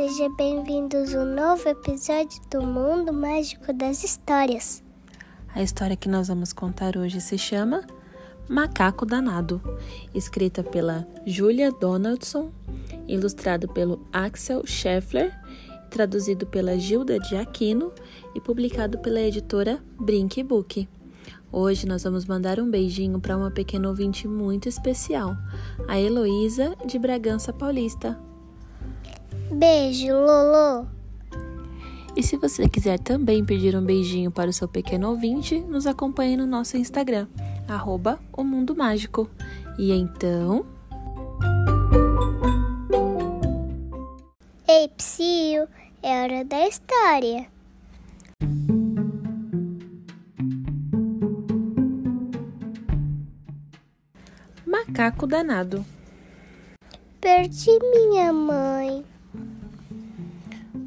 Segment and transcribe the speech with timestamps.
[0.00, 4.82] Sejam bem-vindos a um novo episódio do Mundo Mágico das Histórias.
[5.54, 7.86] A história que nós vamos contar hoje se chama
[8.48, 9.60] Macaco Danado,
[10.14, 12.50] escrita pela Julia Donaldson,
[13.06, 15.38] ilustrado pelo Axel Scheffler,
[15.90, 17.92] traduzido pela Gilda de Aquino
[18.34, 20.88] e publicado pela editora Brink Book.
[21.52, 25.36] Hoje nós vamos mandar um beijinho para uma pequena ouvinte muito especial,
[25.86, 28.29] a Heloísa de Bragança Paulista.
[29.52, 30.86] Beijo, Lolo!
[32.16, 36.36] E se você quiser também pedir um beijinho para o seu pequeno ouvinte, nos acompanhe
[36.36, 37.26] no nosso Instagram,
[37.68, 39.28] arroba o Mundo Mágico.
[39.78, 40.66] E então.
[44.68, 45.66] Ei, Psyu,
[46.02, 47.46] é hora da história.
[54.66, 55.84] Macaco danado.
[57.20, 59.09] Perdi minha mãe.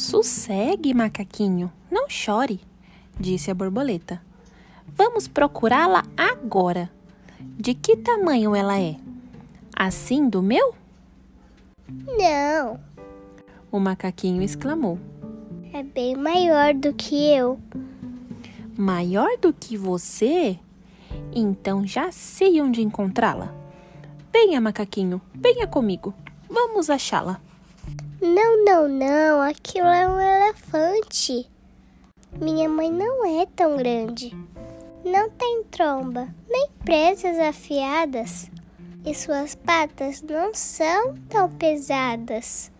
[0.00, 2.60] Sossegue, macaquinho, não chore,
[3.18, 4.20] disse a borboleta.
[4.94, 6.90] Vamos procurá-la agora.
[7.40, 8.96] De que tamanho ela é?
[9.74, 10.74] Assim do meu?
[11.88, 12.78] Não,
[13.72, 14.98] O macaquinho exclamou.
[15.72, 17.58] é bem maior do que eu.
[18.76, 20.58] Maior do que você?
[21.34, 23.54] Então já sei onde encontrá-la.
[24.30, 26.12] Venha, macaquinho, venha comigo.
[26.50, 27.40] Vamos achá-la.
[28.20, 31.48] Não, não, não, aquilo é um elefante.
[32.40, 34.34] Minha mãe não é tão grande.
[35.04, 38.50] Não tem tromba, nem presas afiadas.
[39.04, 42.72] E suas patas não são tão pesadas.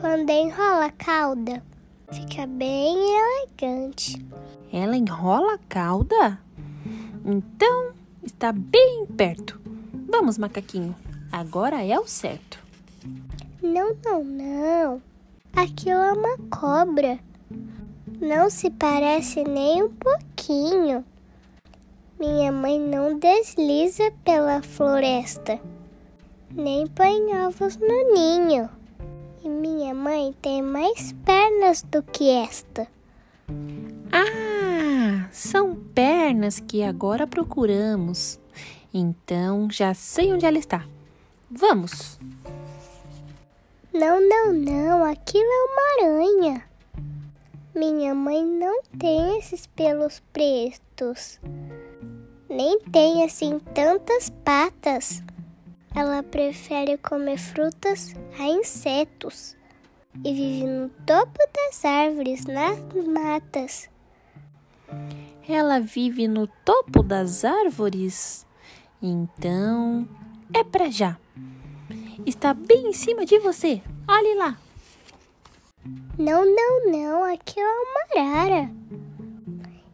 [0.00, 1.62] Quando enrola a cauda,
[2.12, 4.24] fica bem elegante.
[4.72, 6.38] Ela enrola a cauda?
[7.24, 9.60] Então está bem perto.
[10.08, 10.94] Vamos, macaquinho.
[11.32, 12.65] Agora é o certo.
[13.66, 15.02] Não, não, não.
[15.52, 17.18] Aquilo é uma cobra.
[18.20, 21.04] Não se parece nem um pouquinho.
[22.18, 25.60] Minha mãe não desliza pela floresta,
[26.54, 28.70] nem põe ovos no ninho.
[29.44, 32.86] E minha mãe tem mais pernas do que esta.
[34.12, 38.38] Ah, são pernas que agora procuramos.
[38.94, 40.86] Então já sei onde ela está.
[41.50, 42.18] Vamos!
[43.98, 46.62] Não, não, não, aquilo é uma aranha.
[47.74, 51.40] Minha mãe não tem esses pelos pretos.
[52.46, 55.22] Nem tem assim tantas patas.
[55.94, 59.56] Ela prefere comer frutas a insetos
[60.22, 63.88] e vive no topo das árvores, nas matas.
[65.48, 68.46] Ela vive no topo das árvores.
[69.00, 70.06] Então
[70.52, 71.16] é pra já.
[72.26, 73.80] Está bem em cima de você.
[74.08, 74.58] Olhe lá.
[76.18, 78.70] Não, não, não, aquilo é uma arara.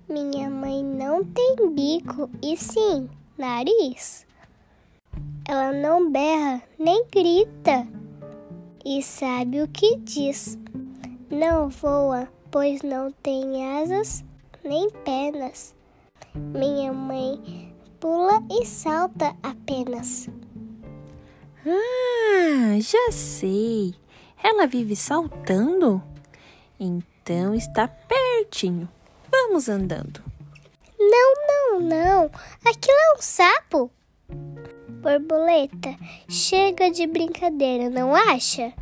[0.08, 4.26] Minha mãe não tem bico e sim nariz.
[5.46, 7.86] Ela não berra nem grita
[8.82, 10.58] e sabe o que diz.
[11.30, 14.24] Não voa, pois não tem asas
[14.64, 15.74] nem pernas.
[16.34, 20.30] Minha mãe pula e salta apenas.
[21.66, 23.94] Ah, já sei.
[24.42, 26.02] Ela vive saltando?
[26.78, 28.88] Então está pertinho.
[29.30, 30.22] Vamos andando.
[30.98, 32.30] Não, não, não.
[32.64, 33.90] Aquilo é um sapo.
[34.88, 35.96] Borboleta,
[36.28, 38.72] chega de brincadeira, não acha?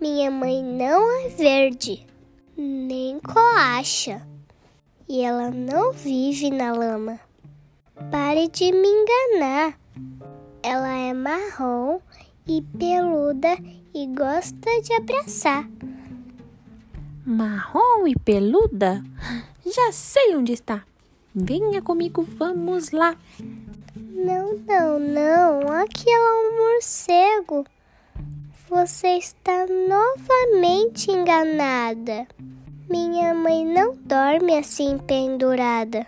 [0.00, 2.06] Minha mãe não é verde,
[2.56, 4.26] nem coacha.
[5.08, 7.18] E ela não vive na lama.
[8.10, 9.78] Pare de me enganar.
[10.64, 12.00] Ela é marrom
[12.46, 13.54] e peluda
[13.92, 15.68] e gosta de abraçar.
[17.26, 19.04] Marrom e peluda?
[19.62, 20.82] Já sei onde está.
[21.34, 23.14] Venha comigo, vamos lá.
[23.94, 25.70] Não, não, não.
[25.70, 27.66] Aquilo é um morcego.
[28.66, 32.26] Você está novamente enganada.
[32.88, 36.06] Minha mãe não dorme assim pendurada.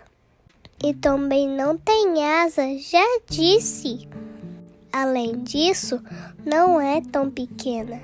[0.83, 4.07] E também não tem asa, já disse.
[4.99, 6.01] Além disso,
[6.43, 8.01] não é tão pequena.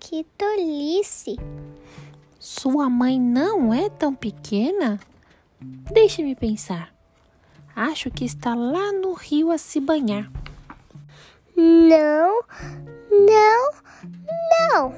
[0.00, 1.36] Que tolice!
[2.38, 4.98] Sua mãe não é tão pequena?
[5.60, 6.90] Deixe-me pensar.
[7.76, 10.32] Acho que está lá no rio a se banhar.
[11.54, 12.40] Não,
[13.10, 13.72] não,
[14.70, 14.94] não.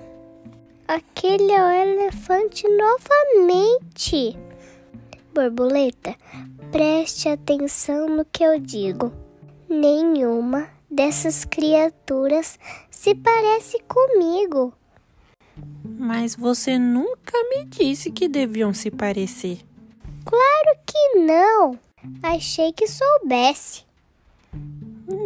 [0.86, 4.38] Aquele é o elefante novamente.
[5.34, 6.14] Borboleta,
[6.70, 9.12] preste atenção no que eu digo.
[9.68, 12.58] Nenhuma dessas criaturas
[12.90, 14.72] se parece comigo.
[15.84, 19.58] Mas você nunca me disse que deviam se parecer.
[20.24, 21.78] Claro que não.
[22.22, 23.84] Achei que soubesse.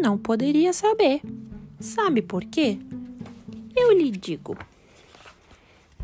[0.01, 1.21] Não poderia saber.
[1.79, 2.79] Sabe por quê?
[3.77, 4.57] Eu lhe digo.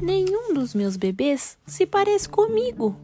[0.00, 2.96] Nenhum dos meus bebês se parece comigo.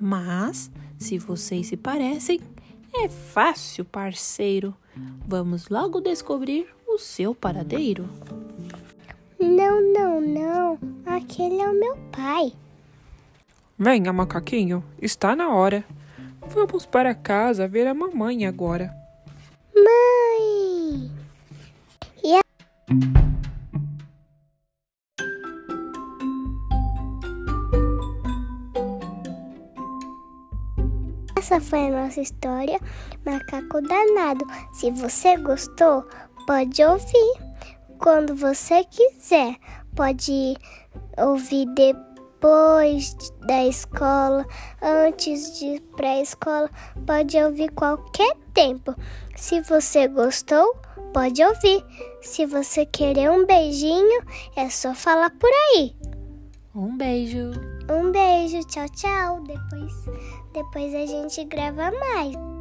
[0.00, 2.40] Mas, se vocês se parecem,
[2.94, 4.74] é fácil, parceiro.
[5.26, 8.08] Vamos logo descobrir o seu paradeiro.
[9.40, 10.78] Não, não, não.
[11.06, 12.52] Aquele é o meu pai.
[13.78, 15.84] Venha, macaquinho, está na hora.
[16.48, 18.94] Vamos para casa ver a mamãe agora.
[19.74, 21.10] Mãe!
[22.22, 23.31] E a...
[31.42, 32.78] Essa foi a nossa história,
[33.26, 34.46] Macaco Danado.
[34.72, 36.06] Se você gostou,
[36.46, 37.32] pode ouvir
[37.98, 39.56] quando você quiser.
[39.96, 40.54] Pode
[41.18, 44.46] ouvir depois da escola,
[44.80, 46.70] antes de pré-escola,
[47.04, 48.94] pode ouvir qualquer tempo.
[49.34, 50.76] Se você gostou,
[51.12, 51.84] pode ouvir.
[52.20, 54.22] Se você querer um beijinho,
[54.54, 55.92] é só falar por aí.
[56.72, 57.50] Um beijo.
[57.90, 59.42] Um beijo, tchau, tchau.
[59.42, 59.92] Depois,
[60.52, 62.51] depois a gente grava mais.